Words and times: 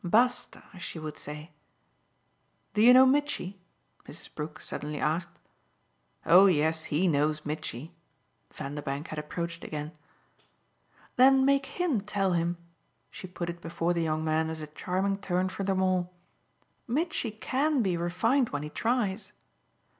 Basta, 0.03 0.63
as 0.73 0.81
she 0.81 0.97
would 0.97 1.15
say. 1.15 1.51
Do 2.73 2.81
you 2.81 2.91
know 2.91 3.05
Mitchy?" 3.05 3.59
Mrs. 4.05 4.33
Brook 4.33 4.59
suddenly 4.59 4.99
asked. 4.99 5.37
"Oh 6.25 6.47
yes, 6.47 6.85
he 6.85 7.07
knows 7.07 7.45
Mitchy" 7.45 7.93
Vanderbank 8.51 9.09
had 9.09 9.19
approached 9.19 9.63
again. 9.63 9.91
"Then 11.17 11.45
make 11.45 11.67
HIM 11.67 12.01
tell 12.01 12.33
him" 12.33 12.57
she 13.11 13.27
put 13.27 13.47
it 13.47 13.61
before 13.61 13.93
the 13.93 14.01
young 14.01 14.23
man 14.23 14.49
as 14.49 14.59
a 14.59 14.65
charming 14.65 15.17
turn 15.17 15.49
for 15.49 15.63
them 15.63 15.83
all. 15.83 16.11
"Mitchy 16.87 17.29
CAN 17.29 17.83
be 17.83 17.95
refined 17.95 18.49
when 18.49 18.63
he 18.63 18.69
tries." 18.71 19.33